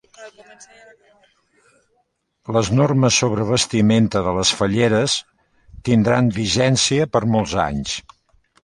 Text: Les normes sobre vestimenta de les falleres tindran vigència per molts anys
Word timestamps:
Les 2.57 2.73
normes 2.79 3.19
sobre 3.25 3.45
vestimenta 3.51 4.25
de 4.29 4.35
les 4.39 4.55
falleres 4.63 5.19
tindran 5.91 6.37
vigència 6.41 7.11
per 7.17 7.25
molts 7.37 7.57
anys 7.71 7.99